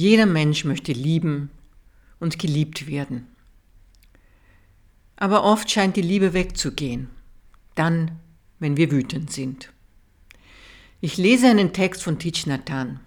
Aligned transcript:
Jeder 0.00 0.24
Mensch 0.24 0.64
möchte 0.64 0.92
lieben 0.92 1.50
und 2.20 2.38
geliebt 2.38 2.86
werden. 2.86 3.26
Aber 5.16 5.44
oft 5.44 5.70
scheint 5.70 5.94
die 5.94 6.00
Liebe 6.00 6.32
wegzugehen, 6.32 7.10
dann, 7.74 8.12
wenn 8.60 8.78
wir 8.78 8.90
wütend 8.90 9.30
sind. 9.30 9.70
Ich 11.02 11.18
lese 11.18 11.48
einen 11.48 11.74
Text 11.74 12.02
von 12.02 12.18
Thich 12.18 12.46
Nhat 12.46 12.70
Hanh, 12.70 13.00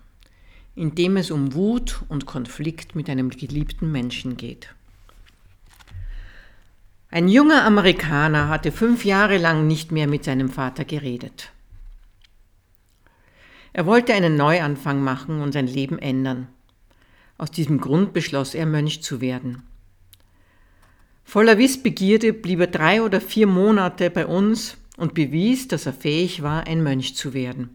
in 0.75 0.93
dem 0.93 1.17
es 1.17 1.31
um 1.31 1.55
Wut 1.55 2.03
und 2.09 2.27
Konflikt 2.27 2.93
mit 2.93 3.09
einem 3.09 3.31
geliebten 3.31 3.91
Menschen 3.91 4.37
geht. 4.37 4.75
Ein 7.09 7.27
junger 7.27 7.65
Amerikaner 7.65 8.49
hatte 8.49 8.71
fünf 8.71 9.03
Jahre 9.03 9.39
lang 9.39 9.65
nicht 9.65 9.91
mehr 9.91 10.05
mit 10.05 10.25
seinem 10.25 10.49
Vater 10.49 10.85
geredet. 10.85 11.51
Er 13.73 13.87
wollte 13.87 14.13
einen 14.13 14.35
Neuanfang 14.35 15.03
machen 15.03 15.41
und 15.41 15.53
sein 15.53 15.65
Leben 15.65 15.97
ändern. 15.97 16.49
Aus 17.43 17.51
diesem 17.51 17.81
Grund 17.81 18.13
beschloss 18.13 18.55
er, 18.55 18.65
Mönch 18.65 19.03
zu 19.03 19.19
werden. 19.19 19.63
Voller 21.25 21.57
Wissbegierde 21.57 22.31
blieb 22.31 22.61
er 22.61 22.67
drei 22.67 23.01
oder 23.01 23.19
vier 23.19 23.47
Monate 23.47 24.09
bei 24.09 24.25
uns 24.25 24.77
und 24.95 25.13
bewies, 25.13 25.67
dass 25.67 25.85
er 25.85 25.91
fähig 25.91 26.41
war, 26.41 26.67
ein 26.67 26.81
Mönch 26.81 27.17
zu 27.17 27.33
werden. 27.33 27.71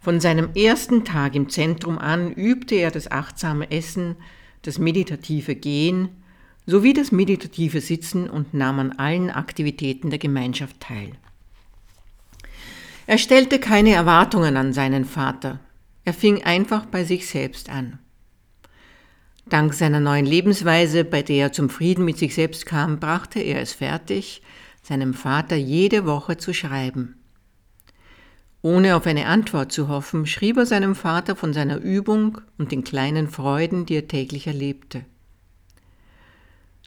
Von 0.00 0.18
seinem 0.18 0.48
ersten 0.54 1.04
Tag 1.04 1.34
im 1.34 1.50
Zentrum 1.50 1.98
an 1.98 2.32
übte 2.32 2.76
er 2.76 2.90
das 2.90 3.10
achtsame 3.10 3.70
Essen, 3.70 4.16
das 4.62 4.78
meditative 4.78 5.54
Gehen 5.54 6.08
sowie 6.64 6.94
das 6.94 7.12
meditative 7.12 7.82
Sitzen 7.82 8.30
und 8.30 8.54
nahm 8.54 8.78
an 8.78 8.92
allen 8.92 9.28
Aktivitäten 9.28 10.08
der 10.08 10.18
Gemeinschaft 10.18 10.80
teil. 10.80 11.12
Er 13.06 13.18
stellte 13.18 13.58
keine 13.58 13.90
Erwartungen 13.90 14.56
an 14.56 14.72
seinen 14.72 15.04
Vater. 15.04 15.60
Er 16.06 16.14
fing 16.14 16.42
einfach 16.44 16.86
bei 16.86 17.04
sich 17.04 17.26
selbst 17.26 17.68
an. 17.68 17.98
Dank 19.52 19.74
seiner 19.74 20.00
neuen 20.00 20.24
Lebensweise, 20.24 21.04
bei 21.04 21.20
der 21.20 21.36
er 21.48 21.52
zum 21.52 21.68
Frieden 21.68 22.06
mit 22.06 22.16
sich 22.16 22.34
selbst 22.34 22.64
kam, 22.64 22.98
brachte 22.98 23.38
er 23.38 23.60
es 23.60 23.74
fertig, 23.74 24.40
seinem 24.82 25.12
Vater 25.12 25.56
jede 25.56 26.06
Woche 26.06 26.38
zu 26.38 26.54
schreiben. 26.54 27.16
Ohne 28.62 28.96
auf 28.96 29.06
eine 29.06 29.26
Antwort 29.26 29.70
zu 29.70 29.88
hoffen, 29.88 30.24
schrieb 30.24 30.56
er 30.56 30.64
seinem 30.64 30.94
Vater 30.94 31.36
von 31.36 31.52
seiner 31.52 31.76
Übung 31.76 32.40
und 32.56 32.72
den 32.72 32.82
kleinen 32.82 33.28
Freuden, 33.28 33.84
die 33.84 33.96
er 33.96 34.08
täglich 34.08 34.46
erlebte. 34.46 35.04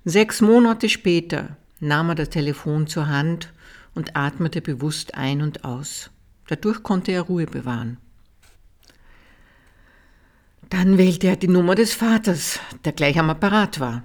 Sechs 0.03 0.41
Monate 0.41 0.89
später 0.89 1.57
nahm 1.79 2.09
er 2.09 2.15
das 2.15 2.31
Telefon 2.31 2.87
zur 2.87 3.07
Hand 3.07 3.53
und 3.93 4.15
atmete 4.15 4.61
bewusst 4.61 5.13
ein 5.13 5.43
und 5.43 5.65
aus. 5.65 6.09
Dadurch 6.47 6.81
konnte 6.81 7.11
er 7.11 7.21
Ruhe 7.21 7.45
bewahren. 7.45 7.97
Dann 10.69 10.97
wählte 10.97 11.27
er 11.27 11.35
die 11.35 11.47
Nummer 11.47 11.75
des 11.75 11.93
Vaters, 11.93 12.59
der 12.83 12.93
gleich 12.93 13.19
am 13.19 13.29
Apparat 13.29 13.79
war. 13.79 14.03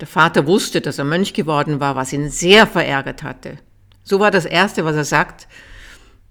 Der 0.00 0.06
Vater 0.06 0.46
wusste, 0.46 0.80
dass 0.80 0.98
er 0.98 1.04
Mönch 1.04 1.32
geworden 1.32 1.80
war, 1.80 1.96
was 1.96 2.12
ihn 2.12 2.30
sehr 2.30 2.66
verärgert 2.66 3.22
hatte. 3.22 3.58
So 4.04 4.20
war 4.20 4.30
das 4.30 4.44
Erste, 4.44 4.84
was 4.84 4.96
er 4.96 5.04
sagt, 5.04 5.48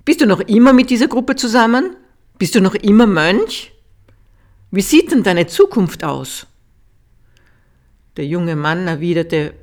bist 0.03 0.21
du 0.21 0.25
noch 0.25 0.39
immer 0.41 0.73
mit 0.73 0.89
dieser 0.89 1.07
Gruppe 1.07 1.35
zusammen? 1.35 1.95
Bist 2.37 2.55
du 2.55 2.61
noch 2.61 2.75
immer 2.75 3.05
Mönch? 3.05 3.71
Wie 4.71 4.81
sieht 4.81 5.11
denn 5.11 5.23
deine 5.23 5.47
Zukunft 5.47 6.03
aus? 6.03 6.47
Der 8.17 8.25
junge 8.25 8.55
Mann 8.55 8.87
erwiderte, 8.87 9.53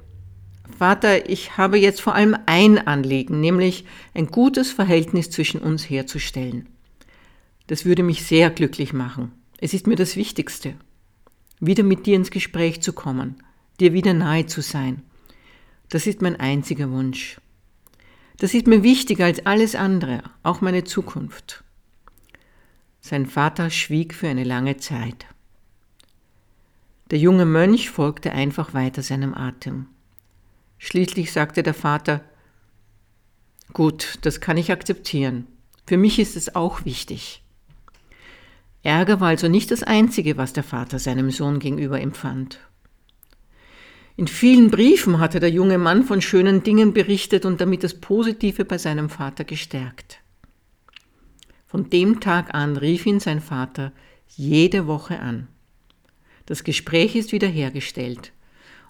Vater, 0.78 1.28
ich 1.28 1.56
habe 1.56 1.78
jetzt 1.78 2.00
vor 2.00 2.14
allem 2.14 2.36
ein 2.46 2.86
Anliegen, 2.86 3.40
nämlich 3.40 3.84
ein 4.14 4.26
gutes 4.26 4.70
Verhältnis 4.70 5.30
zwischen 5.30 5.60
uns 5.60 5.88
herzustellen. 5.88 6.68
Das 7.66 7.84
würde 7.84 8.02
mich 8.02 8.24
sehr 8.24 8.50
glücklich 8.50 8.92
machen. 8.92 9.32
Es 9.60 9.74
ist 9.74 9.88
mir 9.88 9.96
das 9.96 10.14
Wichtigste, 10.14 10.76
wieder 11.58 11.82
mit 11.82 12.06
dir 12.06 12.14
ins 12.14 12.30
Gespräch 12.30 12.80
zu 12.80 12.92
kommen, 12.92 13.42
dir 13.80 13.92
wieder 13.92 14.14
nahe 14.14 14.46
zu 14.46 14.62
sein. 14.62 15.02
Das 15.88 16.06
ist 16.06 16.22
mein 16.22 16.38
einziger 16.38 16.90
Wunsch. 16.92 17.40
Das 18.36 18.54
ist 18.54 18.68
mir 18.68 18.84
wichtiger 18.84 19.24
als 19.24 19.44
alles 19.46 19.74
andere, 19.74 20.22
auch 20.44 20.60
meine 20.60 20.84
Zukunft. 20.84 21.64
Sein 23.00 23.26
Vater 23.26 23.70
schwieg 23.70 24.14
für 24.14 24.28
eine 24.28 24.44
lange 24.44 24.76
Zeit. 24.76 25.26
Der 27.10 27.18
junge 27.18 27.44
Mönch 27.44 27.90
folgte 27.90 28.30
einfach 28.30 28.74
weiter 28.74 29.02
seinem 29.02 29.34
Atem. 29.34 29.86
Schließlich 30.78 31.32
sagte 31.32 31.64
der 31.64 31.74
Vater, 31.74 32.22
Gut, 33.72 34.18
das 34.22 34.40
kann 34.40 34.56
ich 34.56 34.70
akzeptieren. 34.70 35.48
Für 35.84 35.96
mich 35.96 36.20
ist 36.20 36.36
es 36.36 36.54
auch 36.54 36.84
wichtig. 36.84 37.42
Ärger 38.82 39.20
war 39.20 39.28
also 39.28 39.48
nicht 39.48 39.70
das 39.70 39.82
Einzige, 39.82 40.36
was 40.36 40.52
der 40.52 40.62
Vater 40.62 40.98
seinem 40.98 41.30
Sohn 41.30 41.58
gegenüber 41.58 42.00
empfand. 42.00 42.60
In 44.16 44.26
vielen 44.26 44.70
Briefen 44.70 45.20
hatte 45.20 45.40
der 45.40 45.50
junge 45.50 45.78
Mann 45.78 46.04
von 46.04 46.20
schönen 46.20 46.62
Dingen 46.62 46.92
berichtet 46.92 47.44
und 47.44 47.60
damit 47.60 47.84
das 47.84 47.94
Positive 47.94 48.64
bei 48.64 48.78
seinem 48.78 49.10
Vater 49.10 49.44
gestärkt. 49.44 50.20
Von 51.66 51.90
dem 51.90 52.20
Tag 52.20 52.54
an 52.54 52.76
rief 52.76 53.06
ihn 53.06 53.20
sein 53.20 53.40
Vater 53.40 53.92
jede 54.26 54.86
Woche 54.86 55.20
an. 55.20 55.48
Das 56.46 56.64
Gespräch 56.64 57.14
ist 57.14 57.32
wiederhergestellt. 57.32 58.32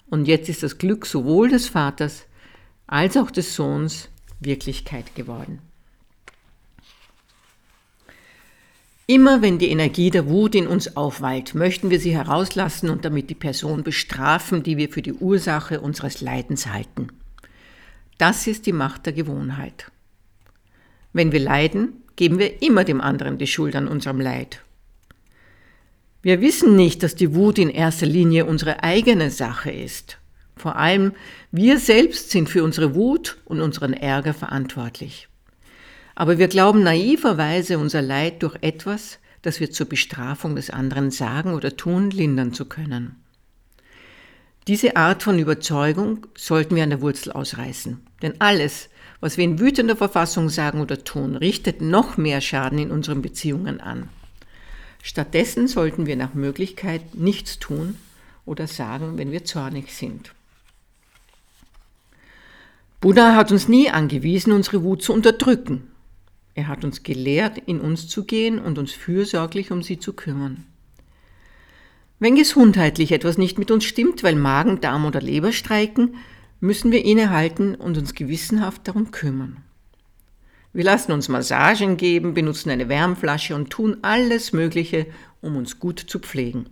Und 0.09 0.27
jetzt 0.27 0.49
ist 0.49 0.63
das 0.63 0.77
Glück 0.77 1.05
sowohl 1.05 1.49
des 1.49 1.67
Vaters 1.67 2.25
als 2.87 3.17
auch 3.17 3.29
des 3.29 3.53
Sohns 3.53 4.09
Wirklichkeit 4.39 5.13
geworden. 5.13 5.61
Immer 9.09 9.41
wenn 9.41 9.57
die 9.57 9.71
Energie 9.71 10.11
der 10.11 10.29
Wut 10.29 10.53
in 10.53 10.67
uns 10.67 10.95
aufwallt, 10.95 11.55
möchten 11.55 11.89
wir 11.89 11.99
sie 11.99 12.15
herauslassen 12.15 12.91
und 12.91 13.05
damit 13.05 13.31
die 13.31 13.35
Person 13.35 13.81
bestrafen, 13.81 14.61
die 14.61 14.77
wir 14.77 14.89
für 14.89 15.01
die 15.01 15.13
Ursache 15.13 15.81
unseres 15.81 16.21
Leidens 16.21 16.67
halten. 16.67 17.07
Das 18.19 18.45
ist 18.45 18.67
die 18.67 18.71
Macht 18.71 19.07
der 19.07 19.13
Gewohnheit. 19.13 19.91
Wenn 21.11 21.31
wir 21.31 21.39
leiden, 21.39 22.03
geben 22.17 22.37
wir 22.37 22.61
immer 22.61 22.83
dem 22.83 23.01
anderen 23.01 23.39
die 23.39 23.47
Schuld 23.47 23.75
an 23.75 23.87
unserem 23.87 24.21
Leid. 24.21 24.61
Wir 26.21 26.39
wissen 26.39 26.75
nicht, 26.75 27.01
dass 27.01 27.15
die 27.15 27.33
Wut 27.33 27.57
in 27.57 27.71
erster 27.71 28.05
Linie 28.05 28.45
unsere 28.45 28.83
eigene 28.83 29.31
Sache 29.31 29.71
ist. 29.71 30.19
Vor 30.55 30.75
allem 30.75 31.13
wir 31.51 31.79
selbst 31.79 32.29
sind 32.29 32.47
für 32.47 32.63
unsere 32.63 32.93
Wut 32.93 33.39
und 33.45 33.59
unseren 33.59 33.93
Ärger 33.93 34.35
verantwortlich. 34.35 35.28
Aber 36.19 36.37
wir 36.37 36.49
glauben 36.49 36.83
naiverweise 36.83 37.79
unser 37.79 38.01
Leid 38.01 38.43
durch 38.43 38.57
etwas, 38.59 39.19
das 39.41 39.61
wir 39.61 39.71
zur 39.71 39.87
Bestrafung 39.87 40.57
des 40.57 40.69
anderen 40.69 41.11
sagen 41.11 41.53
oder 41.53 41.77
tun, 41.77 42.11
lindern 42.11 42.51
zu 42.51 42.65
können. 42.65 43.15
Diese 44.67 44.97
Art 44.97 45.23
von 45.23 45.39
Überzeugung 45.39 46.27
sollten 46.35 46.75
wir 46.75 46.83
an 46.83 46.89
der 46.89 46.99
Wurzel 46.99 47.31
ausreißen. 47.31 48.05
Denn 48.21 48.33
alles, 48.39 48.89
was 49.21 49.37
wir 49.37 49.45
in 49.45 49.61
wütender 49.61 49.95
Verfassung 49.95 50.49
sagen 50.49 50.81
oder 50.81 51.05
tun, 51.05 51.37
richtet 51.37 51.79
noch 51.79 52.17
mehr 52.17 52.41
Schaden 52.41 52.79
in 52.79 52.91
unseren 52.91 53.21
Beziehungen 53.21 53.79
an. 53.79 54.09
Stattdessen 55.01 55.69
sollten 55.69 56.05
wir 56.05 56.17
nach 56.17 56.33
Möglichkeit 56.33 57.15
nichts 57.15 57.59
tun 57.59 57.95
oder 58.45 58.67
sagen, 58.67 59.17
wenn 59.17 59.31
wir 59.31 59.45
zornig 59.45 59.95
sind. 59.95 60.33
Buddha 62.99 63.37
hat 63.37 63.53
uns 63.53 63.69
nie 63.69 63.89
angewiesen, 63.89 64.51
unsere 64.51 64.83
Wut 64.83 65.01
zu 65.01 65.13
unterdrücken. 65.13 65.89
Er 66.55 66.67
hat 66.67 66.83
uns 66.83 67.03
gelehrt, 67.03 67.57
in 67.57 67.79
uns 67.79 68.07
zu 68.07 68.25
gehen 68.25 68.59
und 68.59 68.77
uns 68.77 68.91
fürsorglich 68.91 69.71
um 69.71 69.83
sie 69.83 69.99
zu 69.99 70.13
kümmern. 70.13 70.65
Wenn 72.19 72.35
gesundheitlich 72.35 73.13
etwas 73.13 73.37
nicht 73.37 73.57
mit 73.57 73.71
uns 73.71 73.85
stimmt, 73.85 74.23
weil 74.23 74.35
Magen, 74.35 74.81
Darm 74.81 75.05
oder 75.05 75.21
Leber 75.21 75.53
streiken, 75.53 76.15
müssen 76.59 76.91
wir 76.91 77.05
innehalten 77.05 77.75
und 77.75 77.97
uns 77.97 78.13
gewissenhaft 78.13 78.87
darum 78.87 79.11
kümmern. 79.11 79.57
Wir 80.73 80.83
lassen 80.83 81.13
uns 81.13 81.29
Massagen 81.29 81.97
geben, 81.97 82.33
benutzen 82.33 82.69
eine 82.69 82.89
Wärmflasche 82.89 83.55
und 83.55 83.69
tun 83.69 83.97
alles 84.01 84.53
Mögliche, 84.53 85.07
um 85.41 85.55
uns 85.55 85.79
gut 85.79 85.99
zu 85.99 86.19
pflegen. 86.19 86.67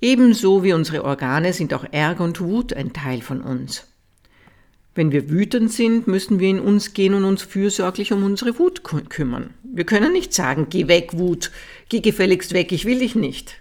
Ebenso 0.00 0.64
wie 0.64 0.72
unsere 0.72 1.04
Organe 1.04 1.52
sind 1.52 1.72
auch 1.74 1.84
Ärger 1.90 2.24
und 2.24 2.40
Wut 2.40 2.72
ein 2.72 2.92
Teil 2.92 3.20
von 3.20 3.40
uns. 3.40 3.86
Wenn 4.94 5.10
wir 5.10 5.28
wütend 5.28 5.72
sind, 5.72 6.06
müssen 6.06 6.38
wir 6.38 6.48
in 6.48 6.60
uns 6.60 6.94
gehen 6.94 7.14
und 7.14 7.24
uns 7.24 7.42
fürsorglich 7.42 8.12
um 8.12 8.22
unsere 8.22 8.58
Wut 8.58 8.84
kümmern. 8.84 9.54
Wir 9.64 9.84
können 9.84 10.12
nicht 10.12 10.32
sagen, 10.32 10.68
geh 10.70 10.86
weg, 10.86 11.14
Wut, 11.14 11.50
geh 11.88 12.00
gefälligst 12.00 12.52
weg, 12.52 12.70
ich 12.70 12.84
will 12.84 13.00
dich 13.00 13.16
nicht. 13.16 13.60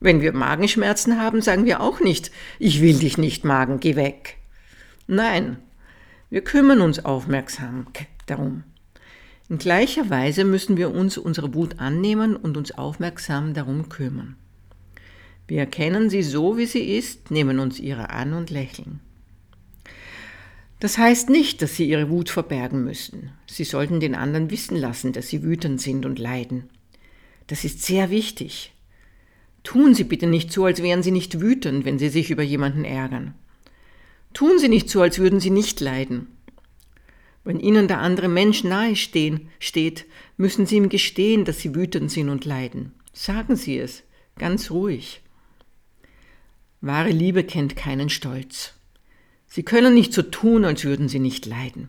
Wenn 0.00 0.22
wir 0.22 0.32
Magenschmerzen 0.32 1.20
haben, 1.20 1.42
sagen 1.42 1.66
wir 1.66 1.80
auch 1.80 2.00
nicht, 2.00 2.30
ich 2.58 2.80
will 2.80 2.98
dich 2.98 3.18
nicht, 3.18 3.44
Magen, 3.44 3.78
geh 3.78 3.94
weg. 3.94 4.38
Nein, 5.06 5.58
wir 6.30 6.42
kümmern 6.42 6.80
uns 6.80 7.04
aufmerksam 7.04 7.86
darum. 8.26 8.64
In 9.50 9.58
gleicher 9.58 10.08
Weise 10.08 10.44
müssen 10.44 10.78
wir 10.78 10.94
uns 10.94 11.18
unserer 11.18 11.52
Wut 11.52 11.78
annehmen 11.78 12.34
und 12.36 12.56
uns 12.56 12.72
aufmerksam 12.72 13.52
darum 13.52 13.90
kümmern. 13.90 14.36
Wir 15.46 15.60
erkennen 15.60 16.08
sie 16.08 16.22
so, 16.22 16.56
wie 16.56 16.64
sie 16.64 16.96
ist, 16.96 17.30
nehmen 17.30 17.58
uns 17.58 17.78
ihrer 17.78 18.10
an 18.10 18.32
und 18.32 18.48
lächeln. 18.48 19.00
Das 20.84 20.98
heißt 20.98 21.30
nicht, 21.30 21.62
dass 21.62 21.76
sie 21.76 21.88
ihre 21.88 22.10
Wut 22.10 22.28
verbergen 22.28 22.84
müssen. 22.84 23.30
Sie 23.46 23.64
sollten 23.64 24.00
den 24.00 24.14
anderen 24.14 24.50
wissen 24.50 24.76
lassen, 24.76 25.14
dass 25.14 25.28
sie 25.28 25.42
wütend 25.42 25.80
sind 25.80 26.04
und 26.04 26.18
leiden. 26.18 26.68
Das 27.46 27.64
ist 27.64 27.80
sehr 27.80 28.10
wichtig. 28.10 28.74
Tun 29.62 29.94
Sie 29.94 30.04
bitte 30.04 30.26
nicht 30.26 30.52
so, 30.52 30.66
als 30.66 30.82
wären 30.82 31.02
Sie 31.02 31.10
nicht 31.10 31.40
wütend, 31.40 31.86
wenn 31.86 31.98
Sie 31.98 32.10
sich 32.10 32.30
über 32.30 32.42
jemanden 32.42 32.84
ärgern. 32.84 33.32
Tun 34.34 34.58
Sie 34.58 34.68
nicht 34.68 34.90
so, 34.90 35.00
als 35.00 35.18
würden 35.18 35.40
Sie 35.40 35.48
nicht 35.48 35.80
leiden. 35.80 36.26
Wenn 37.44 37.60
Ihnen 37.60 37.88
der 37.88 38.00
andere 38.00 38.28
Mensch 38.28 38.62
nahe 38.62 38.94
steht, 38.94 40.04
müssen 40.36 40.66
Sie 40.66 40.76
ihm 40.76 40.90
gestehen, 40.90 41.46
dass 41.46 41.60
Sie 41.60 41.74
wütend 41.74 42.10
sind 42.10 42.28
und 42.28 42.44
leiden. 42.44 42.92
Sagen 43.14 43.56
Sie 43.56 43.78
es, 43.78 44.02
ganz 44.36 44.70
ruhig. 44.70 45.22
Wahre 46.82 47.08
Liebe 47.08 47.42
kennt 47.42 47.74
keinen 47.74 48.10
Stolz. 48.10 48.74
Sie 49.54 49.62
können 49.62 49.94
nicht 49.94 50.12
so 50.12 50.22
tun, 50.22 50.64
als 50.64 50.82
würden 50.82 51.08
Sie 51.08 51.20
nicht 51.20 51.46
leiden. 51.46 51.88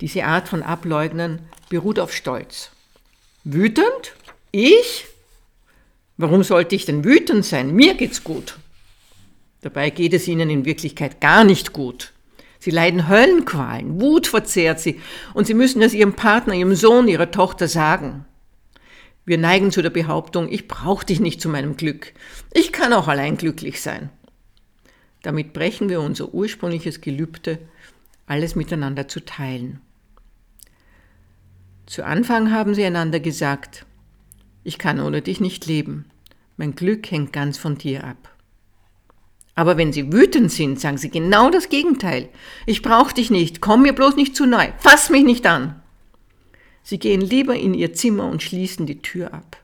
Diese 0.00 0.24
Art 0.24 0.48
von 0.48 0.64
Ableugnen 0.64 1.42
beruht 1.68 2.00
auf 2.00 2.12
Stolz. 2.12 2.72
Wütend? 3.44 4.16
Ich? 4.50 5.06
Warum 6.16 6.42
sollte 6.42 6.74
ich 6.74 6.84
denn 6.84 7.04
wütend 7.04 7.44
sein? 7.44 7.72
Mir 7.76 7.94
geht's 7.94 8.24
gut. 8.24 8.58
Dabei 9.60 9.90
geht 9.90 10.14
es 10.14 10.26
ihnen 10.26 10.50
in 10.50 10.64
Wirklichkeit 10.64 11.20
gar 11.20 11.44
nicht 11.44 11.72
gut. 11.72 12.12
Sie 12.58 12.72
leiden 12.72 13.08
Höllenqualen, 13.08 14.00
Wut 14.00 14.26
verzehrt 14.26 14.80
sie 14.80 15.00
und 15.32 15.46
sie 15.46 15.54
müssen 15.54 15.80
es 15.80 15.94
ihrem 15.94 16.14
Partner, 16.14 16.54
ihrem 16.54 16.74
Sohn, 16.74 17.06
ihrer 17.06 17.30
Tochter 17.30 17.68
sagen. 17.68 18.24
Wir 19.24 19.38
neigen 19.38 19.70
zu 19.70 19.80
der 19.80 19.90
Behauptung, 19.90 20.50
ich 20.50 20.66
brauche 20.66 21.06
dich 21.06 21.20
nicht 21.20 21.40
zu 21.40 21.48
meinem 21.48 21.76
Glück. 21.76 22.14
Ich 22.52 22.72
kann 22.72 22.92
auch 22.92 23.06
allein 23.06 23.36
glücklich 23.36 23.80
sein. 23.80 24.10
Damit 25.24 25.54
brechen 25.54 25.88
wir 25.88 26.02
unser 26.02 26.34
ursprüngliches 26.34 27.00
Gelübde, 27.00 27.58
alles 28.26 28.56
miteinander 28.56 29.08
zu 29.08 29.24
teilen. 29.24 29.80
Zu 31.86 32.04
Anfang 32.04 32.52
haben 32.52 32.74
sie 32.74 32.84
einander 32.84 33.20
gesagt, 33.20 33.86
ich 34.64 34.76
kann 34.76 35.00
ohne 35.00 35.22
dich 35.22 35.40
nicht 35.40 35.64
leben, 35.64 36.04
mein 36.58 36.74
Glück 36.74 37.10
hängt 37.10 37.32
ganz 37.32 37.56
von 37.56 37.78
dir 37.78 38.04
ab. 38.04 38.36
Aber 39.54 39.78
wenn 39.78 39.94
sie 39.94 40.12
wütend 40.12 40.52
sind, 40.52 40.78
sagen 40.78 40.98
sie 40.98 41.10
genau 41.10 41.48
das 41.48 41.70
Gegenteil. 41.70 42.28
Ich 42.66 42.82
brauche 42.82 43.14
dich 43.14 43.30
nicht, 43.30 43.62
komm 43.62 43.80
mir 43.82 43.94
bloß 43.94 44.16
nicht 44.16 44.36
zu 44.36 44.44
neu, 44.44 44.72
fass 44.78 45.08
mich 45.08 45.24
nicht 45.24 45.46
an. 45.46 45.80
Sie 46.82 46.98
gehen 46.98 47.22
lieber 47.22 47.56
in 47.56 47.72
ihr 47.72 47.94
Zimmer 47.94 48.28
und 48.28 48.42
schließen 48.42 48.84
die 48.84 49.00
Tür 49.00 49.32
ab. 49.32 49.56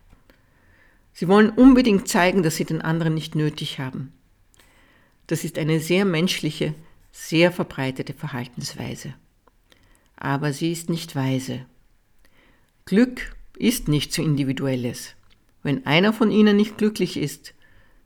Sie 1.12 1.28
wollen 1.28 1.50
unbedingt 1.50 2.08
zeigen, 2.08 2.42
dass 2.42 2.56
sie 2.56 2.64
den 2.64 2.80
anderen 2.80 3.12
nicht 3.12 3.34
nötig 3.34 3.78
haben. 3.78 4.14
Das 5.30 5.44
ist 5.44 5.58
eine 5.58 5.78
sehr 5.78 6.04
menschliche, 6.04 6.74
sehr 7.12 7.52
verbreitete 7.52 8.14
Verhaltensweise. 8.14 9.14
Aber 10.16 10.52
sie 10.52 10.72
ist 10.72 10.90
nicht 10.90 11.14
weise. 11.14 11.66
Glück 12.84 13.36
ist 13.56 13.86
nichts 13.86 14.16
so 14.16 14.22
Individuelles. 14.22 15.14
Wenn 15.62 15.86
einer 15.86 16.12
von 16.12 16.32
ihnen 16.32 16.56
nicht 16.56 16.78
glücklich 16.78 17.16
ist, 17.16 17.54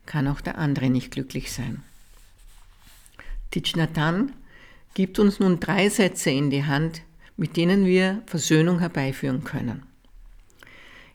kann 0.05 0.27
auch 0.27 0.39
der 0.39 0.59
andere 0.59 0.91
nicht 0.91 1.09
glücklich 1.09 1.51
sein. 1.51 1.81
Hanh 3.95 4.31
gibt 4.93 5.17
uns 5.17 5.39
nun 5.39 5.59
drei 5.59 5.89
Sätze 5.89 6.29
in 6.29 6.51
die 6.51 6.65
Hand, 6.65 7.01
mit 7.37 7.57
denen 7.57 7.87
wir 7.87 8.21
Versöhnung 8.27 8.77
herbeiführen 8.77 9.43
können. 9.43 9.81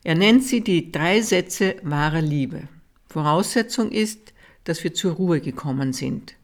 Er 0.03 0.17
nennt 0.17 0.43
sie 0.43 0.61
die 0.61 0.91
drei 0.91 1.21
Sätze 1.21 1.77
wahrer 1.85 2.21
Liebe. 2.21 2.67
Voraussetzung 3.07 3.93
ist, 3.93 4.33
dass 4.71 4.85
wir 4.85 4.95
zur 4.95 5.15
Ruhe 5.15 5.41
gekommen 5.41 5.93
sind 5.93 6.37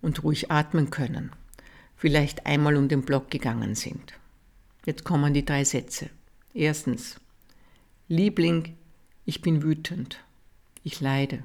und 0.00 0.22
ruhig 0.22 0.48
atmen 0.48 0.90
können, 0.90 1.32
vielleicht 1.96 2.46
einmal 2.46 2.76
um 2.76 2.86
den 2.86 3.02
Block 3.02 3.32
gegangen 3.32 3.74
sind. 3.74 4.14
Jetzt 4.86 5.02
kommen 5.02 5.34
die 5.34 5.44
drei 5.44 5.64
Sätze. 5.64 6.08
Erstens, 6.54 7.16
Liebling, 8.06 8.76
ich 9.24 9.42
bin 9.42 9.64
wütend, 9.64 10.20
ich 10.84 11.00
leide. 11.00 11.42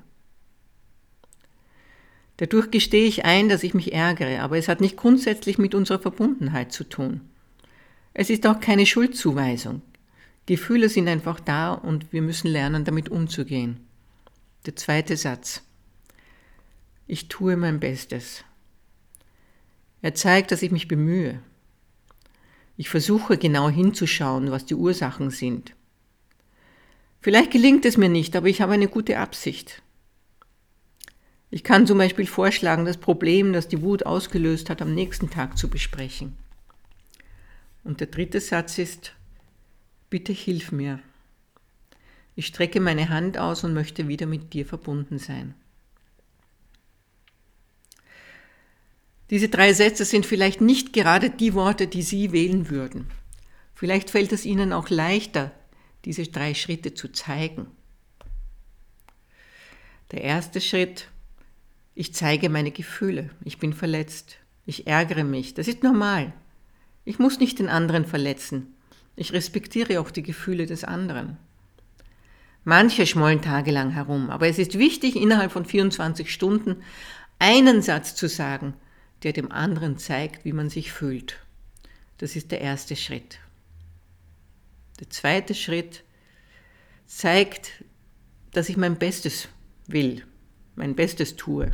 Dadurch 2.37 2.69
gestehe 2.69 3.07
ich 3.07 3.25
ein, 3.25 3.49
dass 3.49 3.63
ich 3.63 3.73
mich 3.73 3.91
ärgere, 3.91 4.43
aber 4.43 4.59
es 4.59 4.67
hat 4.67 4.81
nicht 4.81 4.97
grundsätzlich 4.97 5.57
mit 5.57 5.73
unserer 5.73 5.97
Verbundenheit 5.97 6.71
zu 6.71 6.83
tun. 6.83 7.21
Es 8.13 8.29
ist 8.29 8.45
auch 8.45 8.59
keine 8.59 8.85
Schuldzuweisung. 8.85 9.81
Gefühle 10.45 10.89
sind 10.89 11.07
einfach 11.07 11.39
da 11.39 11.73
und 11.73 12.13
wir 12.13 12.21
müssen 12.21 12.49
lernen, 12.49 12.85
damit 12.85 13.09
umzugehen. 13.09 13.79
Der 14.67 14.75
zweite 14.75 15.17
Satz. 15.17 15.63
Ich 17.07 17.27
tue 17.27 17.57
mein 17.57 17.79
Bestes. 17.79 18.43
Er 20.01 20.13
zeigt, 20.15 20.51
dass 20.51 20.61
ich 20.61 20.71
mich 20.71 20.87
bemühe. 20.87 21.39
Ich 22.77 22.89
versuche 22.89 23.37
genau 23.37 23.69
hinzuschauen, 23.69 24.51
was 24.51 24.65
die 24.65 24.75
Ursachen 24.75 25.29
sind. 25.29 25.75
Vielleicht 27.21 27.51
gelingt 27.51 27.85
es 27.85 27.97
mir 27.97 28.09
nicht, 28.09 28.35
aber 28.35 28.47
ich 28.47 28.61
habe 28.61 28.73
eine 28.73 28.87
gute 28.87 29.19
Absicht. 29.19 29.81
Ich 31.51 31.63
kann 31.63 31.85
zum 31.85 31.99
Beispiel 31.99 32.25
vorschlagen, 32.25 32.83
das 32.83 32.97
Problem, 32.97 33.53
das 33.53 33.67
die 33.67 33.81
Wut 33.81 34.05
ausgelöst 34.05 34.69
hat, 34.69 34.81
am 34.81 34.93
nächsten 34.93 35.29
Tag 35.29 35.57
zu 35.57 35.69
besprechen. 35.69 36.35
Und 37.83 37.99
der 37.99 38.07
dritte 38.07 38.41
Satz 38.41 38.77
ist, 38.77 39.13
bitte 40.09 40.33
hilf 40.33 40.71
mir. 40.71 40.99
Ich 42.35 42.47
strecke 42.47 42.79
meine 42.79 43.09
Hand 43.09 43.37
aus 43.37 43.63
und 43.63 43.73
möchte 43.73 44.07
wieder 44.07 44.25
mit 44.25 44.53
dir 44.53 44.65
verbunden 44.65 45.19
sein. 45.19 45.53
Diese 49.33 49.49
drei 49.49 49.73
Sätze 49.73 50.05
sind 50.05 50.27
vielleicht 50.27 50.61
nicht 50.61 50.93
gerade 50.93 51.31
die 51.31 51.55
Worte, 51.55 51.87
die 51.87 52.03
Sie 52.03 52.33
wählen 52.33 52.69
würden. 52.69 53.07
Vielleicht 53.73 54.11
fällt 54.11 54.31
es 54.31 54.45
Ihnen 54.45 54.71
auch 54.71 54.91
leichter, 54.91 55.51
diese 56.05 56.21
drei 56.27 56.53
Schritte 56.53 56.93
zu 56.93 57.11
zeigen. 57.11 57.65
Der 60.11 60.21
erste 60.21 60.61
Schritt, 60.61 61.07
ich 61.95 62.13
zeige 62.13 62.47
meine 62.47 62.69
Gefühle. 62.69 63.31
Ich 63.43 63.57
bin 63.57 63.73
verletzt. 63.73 64.37
Ich 64.67 64.85
ärgere 64.85 65.23
mich. 65.23 65.55
Das 65.55 65.67
ist 65.67 65.81
normal. 65.81 66.31
Ich 67.03 67.17
muss 67.17 67.39
nicht 67.39 67.57
den 67.57 67.69
anderen 67.69 68.05
verletzen. 68.05 68.75
Ich 69.15 69.33
respektiere 69.33 69.99
auch 69.99 70.11
die 70.11 70.21
Gefühle 70.21 70.67
des 70.67 70.83
anderen. 70.83 71.37
Manche 72.65 73.07
schmollen 73.07 73.41
tagelang 73.41 73.89
herum, 73.89 74.29
aber 74.29 74.47
es 74.47 74.59
ist 74.59 74.77
wichtig, 74.77 75.15
innerhalb 75.15 75.51
von 75.51 75.65
24 75.65 76.31
Stunden 76.31 76.83
einen 77.39 77.81
Satz 77.81 78.13
zu 78.13 78.29
sagen, 78.29 78.75
der 79.23 79.33
dem 79.33 79.51
anderen 79.51 79.97
zeigt, 79.97 80.45
wie 80.45 80.53
man 80.53 80.69
sich 80.69 80.91
fühlt. 80.91 81.39
Das 82.17 82.35
ist 82.35 82.51
der 82.51 82.61
erste 82.61 82.95
Schritt. 82.95 83.39
Der 84.99 85.09
zweite 85.09 85.55
Schritt 85.55 86.03
zeigt, 87.05 87.83
dass 88.51 88.69
ich 88.69 88.77
mein 88.77 88.97
Bestes 88.97 89.47
will, 89.87 90.23
mein 90.75 90.95
Bestes 90.95 91.35
tue. 91.35 91.71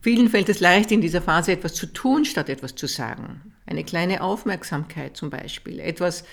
Vielen 0.00 0.28
fällt 0.28 0.48
es 0.48 0.60
leicht, 0.60 0.92
in 0.92 1.00
dieser 1.00 1.22
Phase 1.22 1.52
etwas 1.52 1.74
zu 1.74 1.86
tun, 1.86 2.24
statt 2.24 2.48
etwas 2.48 2.74
zu 2.74 2.86
sagen. 2.86 3.54
Eine 3.64 3.84
kleine 3.84 4.22
Aufmerksamkeit 4.22 5.16
zum 5.16 5.30
Beispiel. 5.30 5.80
Etwas, 5.80 6.24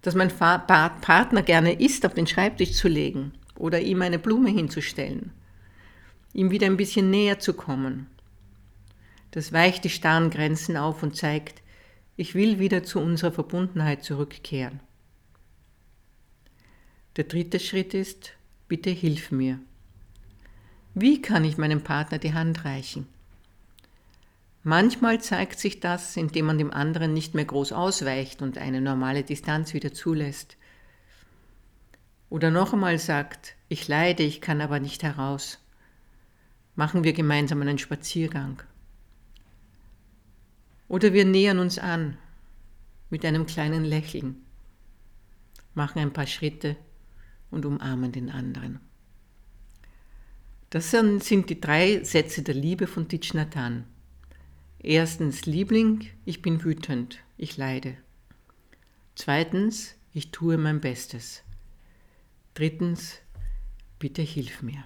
das 0.00 0.14
mein 0.14 0.30
Partner 0.30 1.42
gerne 1.42 1.78
isst, 1.78 2.06
auf 2.06 2.14
den 2.14 2.26
Schreibtisch 2.26 2.72
zu 2.72 2.88
legen 2.88 3.32
oder 3.56 3.80
ihm 3.80 4.00
eine 4.00 4.18
Blume 4.18 4.50
hinzustellen. 4.50 5.32
Ihm 6.32 6.50
wieder 6.50 6.66
ein 6.66 6.76
bisschen 6.76 7.10
näher 7.10 7.38
zu 7.38 7.52
kommen. 7.52 8.06
Das 9.30 9.52
weicht 9.52 9.84
die 9.84 9.90
starren 9.90 10.30
Grenzen 10.30 10.76
auf 10.76 11.02
und 11.02 11.16
zeigt, 11.16 11.62
ich 12.16 12.34
will 12.34 12.58
wieder 12.58 12.82
zu 12.82 13.00
unserer 13.00 13.32
Verbundenheit 13.32 14.02
zurückkehren. 14.02 14.80
Der 17.16 17.24
dritte 17.24 17.60
Schritt 17.60 17.94
ist, 17.94 18.32
bitte 18.68 18.90
hilf 18.90 19.30
mir. 19.30 19.58
Wie 20.94 21.22
kann 21.22 21.44
ich 21.44 21.58
meinem 21.58 21.82
Partner 21.82 22.18
die 22.18 22.34
Hand 22.34 22.64
reichen? 22.64 23.06
Manchmal 24.64 25.20
zeigt 25.20 25.60
sich 25.60 25.80
das, 25.80 26.16
indem 26.16 26.46
man 26.46 26.58
dem 26.58 26.72
anderen 26.72 27.14
nicht 27.14 27.34
mehr 27.34 27.44
groß 27.44 27.72
ausweicht 27.72 28.42
und 28.42 28.58
eine 28.58 28.80
normale 28.80 29.22
Distanz 29.22 29.72
wieder 29.72 29.92
zulässt. 29.92 30.56
Oder 32.30 32.50
noch 32.50 32.72
einmal 32.72 32.98
sagt, 32.98 33.54
ich 33.68 33.88
leide, 33.88 34.22
ich 34.22 34.40
kann 34.40 34.60
aber 34.60 34.80
nicht 34.80 35.02
heraus. 35.02 35.58
Machen 36.74 37.04
wir 37.04 37.12
gemeinsam 37.12 37.62
einen 37.62 37.78
Spaziergang. 37.78 38.62
Oder 40.88 41.12
wir 41.12 41.24
nähern 41.24 41.58
uns 41.58 41.78
an 41.78 42.16
mit 43.10 43.24
einem 43.24 43.46
kleinen 43.46 43.84
Lächeln, 43.84 44.36
machen 45.74 46.00
ein 46.00 46.12
paar 46.12 46.26
Schritte 46.26 46.76
und 47.50 47.64
umarmen 47.64 48.12
den 48.12 48.30
anderen. 48.30 48.80
Das 50.70 50.90
sind 50.90 51.48
die 51.48 51.60
drei 51.60 52.04
Sätze 52.04 52.42
der 52.42 52.54
Liebe 52.54 52.86
von 52.86 53.08
Thich. 53.08 53.32
Erstens, 54.80 55.46
Liebling, 55.46 56.06
ich 56.24 56.42
bin 56.42 56.62
wütend, 56.62 57.20
ich 57.36 57.56
leide. 57.56 57.96
Zweitens, 59.14 59.94
ich 60.12 60.30
tue 60.30 60.58
mein 60.58 60.80
Bestes. 60.80 61.42
Drittens, 62.54 63.18
bitte 63.98 64.22
hilf 64.22 64.62
mir. 64.62 64.84